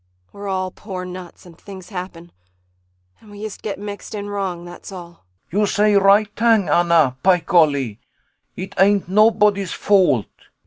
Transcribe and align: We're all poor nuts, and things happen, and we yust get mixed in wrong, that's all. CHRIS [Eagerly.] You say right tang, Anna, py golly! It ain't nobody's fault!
We're 0.33 0.47
all 0.47 0.71
poor 0.71 1.05
nuts, 1.05 1.45
and 1.45 1.55
things 1.55 1.89
happen, 1.89 2.31
and 3.19 3.29
we 3.29 3.41
yust 3.43 3.61
get 3.61 3.77
mixed 3.77 4.15
in 4.15 4.29
wrong, 4.31 4.65
that's 4.65 4.91
all. 4.91 5.25
CHRIS 5.51 5.51
[Eagerly.] 5.51 5.61
You 5.61 5.65
say 5.67 5.93
right 6.03 6.35
tang, 6.35 6.69
Anna, 6.69 7.17
py 7.23 7.41
golly! 7.45 7.99
It 8.55 8.73
ain't 8.79 9.07
nobody's 9.07 9.73
fault! 9.73 10.25